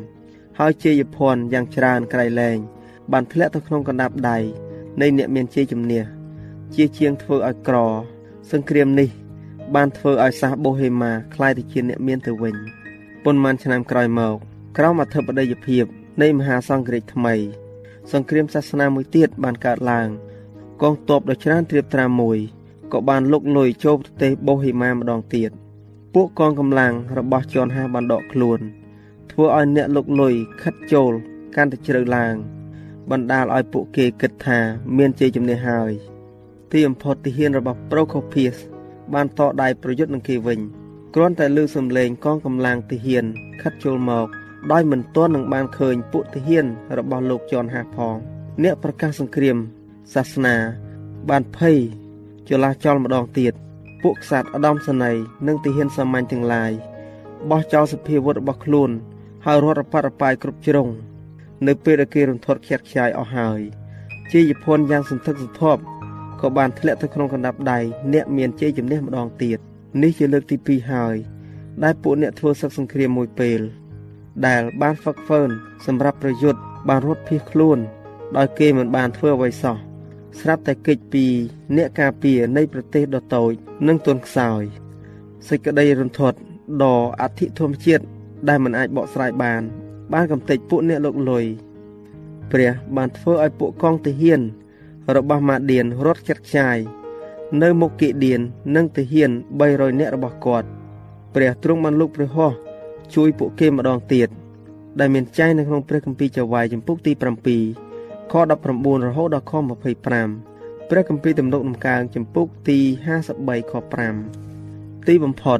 [0.58, 2.58] ហើយជ័យភ័ណ្ឌយ៉ាងច្រើនក្រៃលែង
[3.12, 4.38] បានធ្លាក់ទៅក្នុងកណ្ដាប់ដៃ
[5.00, 6.02] នៃអ្នកមានជ័យជំនះ
[6.74, 7.76] ជាជាងធ្វើឲ្យក្រ
[8.50, 9.08] សង្គ្រាមនេះ
[9.74, 12.54] បានធ្វើឲ្យសាសបូហេម៉ាក្លាយទៅជាអ្នកមានទៅវិញ
[13.24, 15.84] ប៉ុន្មានឆ្នាំក្រោយមក ក្រោមអធិបតេយ្យភាព
[16.22, 17.34] នៃមហាសង្គ្រាមថ្មី
[18.12, 20.08] សង្គ្រាមសាសនាមួយទៀតបានកើតឡើង
[20.82, 22.38] កងទ័ពដ៏ច្រើនត្រៀបត្រាមួយ
[22.92, 25.52] ក៏បានលុកលុយចូលប្រទេសបូហេម៉ាម្ដងទៀត។
[26.14, 28.60] ពួកកងកម្លាំងរបស់ជន់ហាបានដកខ្លួន
[29.30, 31.12] ធ្វើឲ្យអ្នកលុកលុយខិតចូល
[31.56, 32.34] កាន់តែជ្រៅឡើង
[33.10, 34.58] បណ្ដាលឲ្យពួកគេគិតថា
[34.96, 35.92] មានជ័យជំនះហើយ
[36.72, 38.54] ទីបំផុតទាហានរបស់ប្រូខូភៀស
[39.14, 40.60] បានតដៃប្រយុទ្ធនឹងគេវិញ
[41.14, 43.24] គ្រាន់តែលើសំឡេងកងកម្លាំងទាហាន
[43.62, 44.26] ខិតចូលមក
[44.72, 46.66] ដោយមិនទាន់នឹងបានឃើញពួកទាហាន
[46.98, 48.16] របស់លោកជន់ហាផង
[48.62, 49.56] អ្នកប្រកាសសង្គ្រាម
[50.14, 50.56] សាសនា
[51.28, 51.76] បានភ័យ
[52.48, 53.52] ចលាចលម្ដងទៀត
[54.02, 56.72] ពួកក្សត្រឧត្តមសេនីយ៍និងទាហានសាមញ្ញទាំងឡាយ
[57.50, 58.90] បោះចោលសភាវុធរបស់ខ្លួន
[59.44, 60.88] ហើយរត់រប៉ាត់រប៉ាយគ្រប់ជ្រុង
[61.66, 63.60] នៅពេលដែលគេរន្ធត់ខ្យាត់ខ្ចាយអស់ហើយ
[64.32, 65.82] ជាយភ័ណ្ឌយ៉ាងសន្ធឹកសន្ធាប់
[66.40, 67.78] ក៏បានធ្លាក់ទៅក្នុងកណ្ដាប់ដៃ
[68.12, 69.58] អ្នកមានជ័យជំនះម្ដងទៀត
[70.02, 71.16] នេះជាលើកទី2ហើយ
[71.82, 73.60] ដែលពួកអ្នកធ្វើសឹកសង្គ្រាមមួយពេល
[74.46, 75.50] ដែលបានហ្វឹកហ្វឺន
[75.86, 77.78] សម្រាប់ប្រយុទ្ធបានរត់ភៀសខ្លួន
[78.36, 79.76] ដោយគេមិនបានធ្វើអ្វីសោះ
[80.40, 81.24] ស្រាប់តែកិច្ចពី
[81.76, 83.52] អ្នកការពារនៃប្រទេសដ៏តូច
[83.88, 84.62] និងទន់ខ្សោយ
[85.48, 86.38] សេចក្តីរន្ធត់
[86.82, 88.04] ដ៏អធិធម្មជាតិ
[88.48, 89.62] ដែលមិនអាចបកស្រាយបាន
[90.12, 91.44] បានកំទេចពួកអ្នកលោកលុយ
[92.52, 94.40] ព្រះបានធ្វើឲ្យពួកកងទាហាន
[95.16, 96.78] របស់ម៉ាឌៀនរត់ចាត់ខ្ចាយ
[97.62, 98.40] នៅមុខគិឌៀន
[98.76, 99.30] និងទាហាន
[99.66, 100.68] 300នាក់របស់គាត់
[101.34, 102.67] ព្រះទ្រង់បានលុកព្រះហស្ថ
[103.14, 104.28] ជួយពួកគេម្ដងទៀត
[104.98, 107.12] ដែលមានចែងនៅក្នុងព្រះគម្ពីរចវាយចំពុកទី
[107.72, 108.34] 7ខ
[108.70, 110.04] 19រហូតដល់ខ25
[110.88, 112.78] ព្រះគម្ពីរទំនុកដំកើងចំពុកទី
[113.24, 113.72] 53ខ
[114.40, 115.58] 5ទីបំផុត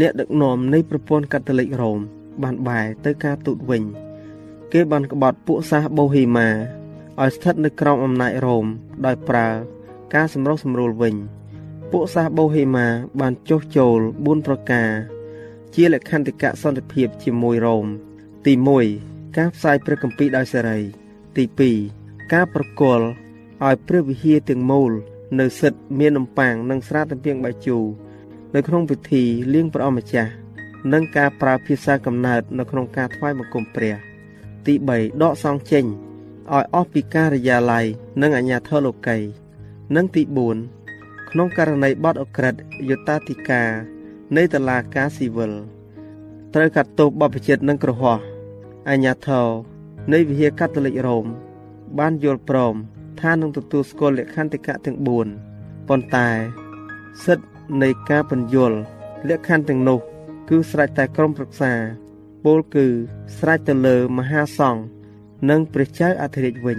[0.00, 1.98] អ្នកដឹកនាំនៃប្រព័ន្ធកាតូលិករ៉ូម
[2.42, 3.82] បានបែរទៅការទូតវិញ
[4.72, 6.48] គេគេបានក្បត់ពួកសាសបូហ៊ីម៉ា
[7.20, 8.66] ឲ្យស្ថិតនៅក្រោមអំណាចរ៉ូម
[9.06, 9.48] ដោយប្រើ
[10.14, 11.14] ការសម្រុះសម្រួលវិញ
[11.92, 12.86] ពួកសាសបូហ៊ីម៉ា
[13.20, 14.90] បានចុះចូល4ប្រការ
[15.78, 17.86] ជាលក្ខន្តិកៈសន្តិភាពជាមួយរ៉ូម
[18.46, 18.52] ទី
[18.94, 20.78] 1ការផ្សាយព្រះគម្ពីរដោយសេរី
[21.36, 21.44] ទី
[21.88, 23.04] 2ការប្រគល់
[23.64, 24.92] ឲ្យព្រះវិហារទាំងមូល
[25.40, 27.84] នៅសិទ្ធមាននំប៉័ងនិងស្រាទំពាំងបាយជូរ
[28.54, 29.22] នៅក្នុងពិធី
[29.54, 30.30] លៀងព្រះអម្ចាស់
[30.92, 33.94] និងការប្រើភាសាកំណើតនៅក្នុងការថ្វាយបង្គំព្រះ
[34.66, 37.84] ទី3ដកសងចេញឲ្យអស់ពីការិយាល័យ
[38.22, 39.18] និងអាជ្ញាធរលោកី
[39.96, 40.22] និងទី
[40.76, 42.54] 4ក្នុងករណីបទអក្រិត
[42.88, 43.95] យុតាធិការ
[44.34, 45.52] នៃតឡាការស៊ីវិល
[46.54, 48.18] ត្រូវកាត់ទោសបបជិតនិងក្រហោះ
[48.88, 49.46] អាជ្ញាធរ
[50.12, 51.26] នៃវិហារកាតូលិករ៉ូម
[51.98, 52.74] បានយល់ព្រម
[53.20, 54.96] ថានឹងទទួលស្គាល់លក្ខន្តិកៈទាំង
[55.42, 56.28] 4ប៉ុន្តែ
[57.24, 57.46] សិទ្ធិ
[57.82, 58.76] នៃការបញ្យល់
[59.28, 59.98] លក្ខខណ្ឌទាំងនោះ
[60.48, 61.72] គឺស្រេចតែក្រុមប្រឹក្សា
[62.44, 62.86] ពលគឺ
[63.38, 64.82] ស្រេចទៅលើមហាសង្ឃ
[65.50, 66.78] និងព្រះចៅអធិរាជវិញ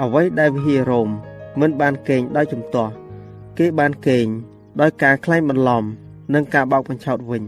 [0.00, 1.08] អ្វីដែលវិហាររ៉ូម
[1.60, 2.92] មិនបានកេងដោយជំទាស់
[3.58, 4.26] គេបានកេង
[4.80, 5.84] ដោយការក្លែងបន្លំ
[6.34, 7.44] និងការបោកបញ្ឆោតវិញ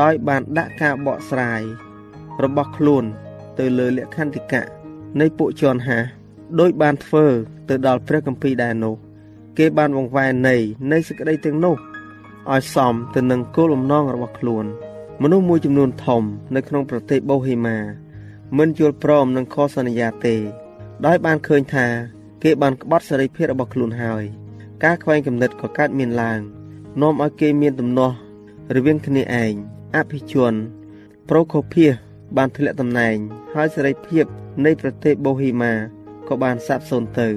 [0.00, 1.62] ដោយ បានដាក់ការបកស្រាយ
[2.42, 3.04] របស់ខ្លួន
[3.58, 4.62] ទៅលើលក្ខន្តិកៈ
[5.20, 5.98] នៃពួកជន់ហា
[6.60, 7.26] ដោយបានធ្វើ
[7.68, 8.94] ទៅដល់ព្រះគម្ពីរដែរនោះ
[9.58, 10.56] គេបានបង្វែរនៃ
[10.92, 11.76] នៃសេចក្តីទាំងនោះ
[12.52, 14.64] ឲ្យសមទៅនឹងគោលបំណងរបស់ខ្លួន
[15.22, 16.22] មនុស្សមួយចំនួនធំ
[16.54, 17.78] នៅក្នុងប្រទេសបូហេម៉ា
[18.58, 20.36] មិនយល់ព្រមនឹងខុសសន្យាទេ
[21.06, 21.86] ដោយបានឃើញថា
[22.42, 24.24] គេបានក្បត់សេរីភាពរបស់ខ្លួនហើយ
[24.84, 26.40] ការខ្វែងគំនិតក៏កើតមានឡើង
[27.00, 28.14] នាំឲ្យគេមានទំនាស់
[28.74, 29.52] រវាងគ្នាឯង
[29.96, 30.54] អភិជន
[31.28, 31.92] ប្រូខូភៀស
[32.36, 33.16] បានធ្លាក់តំណែង
[33.54, 34.24] ហើយសេរីភាព
[34.64, 35.72] នៃប្រទេសបូហេម៉ា
[36.28, 37.28] ក៏បានសាបសូន្យទៅ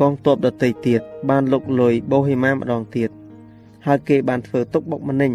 [0.00, 3.10] កងទ័ពដទៃទៀតបានលុកលុយបូហេម៉ាម្ដងទៀត
[3.86, 5.32] ហើយគេបានធ្វើទុកបុកម្នេញ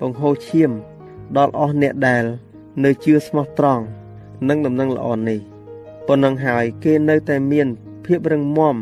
[0.00, 0.70] បង្ហូរឈាម
[1.36, 2.24] ដល់អស់អ្នកដែល
[2.84, 3.84] នៅជឿស្មោះត្រង់
[4.48, 5.40] និងដំណឹងល្អនេះ
[6.06, 7.68] ប៉ុណ្ណឹងហើយគេនៅតែមាន
[8.04, 8.76] ភាពរឹងមាំ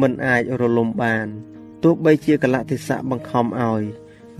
[0.00, 1.28] មិនអាចរលំបាន
[1.82, 3.82] ទោះបីជាកលៈទេសៈបង្ខំឲ្យ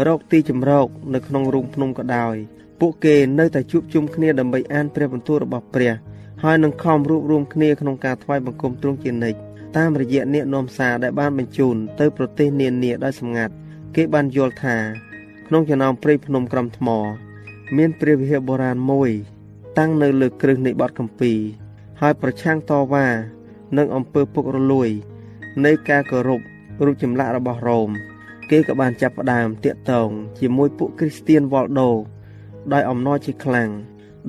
[0.07, 2.37] រកទីជំរកនៅក្នុងរូងភ្នំក៏ដោយ
[2.81, 5.93] ពួកគេនៅតែជួបជុំគ្នាដើម្បីអានព្រះបន្ទូលរបស់ព្រះ
[6.43, 9.39] ហើយនឹងខំរួបរวมគ្នាក្នុងការថ្វាយបង្គំទ្រង់ជានិច្ច
[9.77, 13.55] តាមរយៈអ្នកនាំសារដែលបានបញ្ជូនទៅប្រទេសនានាដោយសម្ងាត់
[13.97, 14.77] គេបានយល់ថា
[15.47, 16.89] ក្នុងចំណោមព្រៃភ្នំក្រំថ្ម
[17.77, 19.11] មានព្រះវិហារបុរាណមួយ
[19.79, 21.33] តាំងនៅលើគ្រឹះនៃបទកម្ពី
[22.01, 23.07] ហើយប្រឆាំងតវ៉ា
[23.77, 24.91] នឹងអំពើពុករលួយ
[25.65, 26.41] នៃការគោរព
[26.87, 27.91] រូបចម្លាក់របស់រ៉ូម
[28.51, 31.91] គេក៏បានចាប់ផ្ដើមតាកតងជាមួយពួកគ្រីស្ទៀនវ៉លដូ
[32.73, 33.71] ដោយអំណរជាខ្លាំង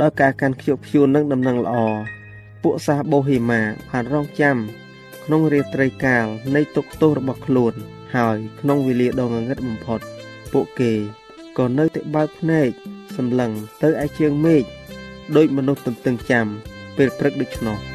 [0.01, 1.75] ដោយការកាន់ខ្ជាប់ខ្ជួននឹងដំណឹងល្អ
[2.63, 4.57] ពួកសាសបូហេម៉ាបានរងចាំ
[5.23, 7.73] ក្នុងរាត្រីកាលនៃទុកទោសរបស់ខ្លួន
[8.15, 9.99] ហើយក្នុងវេលាដ៏ងងឹតបំផុត
[10.53, 10.93] ពួកគេ
[11.57, 12.69] ក៏នៅតែបើកភ្នែក
[13.17, 14.63] សម្លឹងទៅឯជើងមេឃ
[15.35, 16.45] ដោយមនុស្សទន្ទឹងចាំ
[16.97, 17.92] ពេលព្រឹកដូច្នោះ